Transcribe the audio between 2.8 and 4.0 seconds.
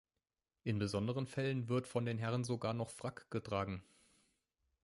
Frack getragen.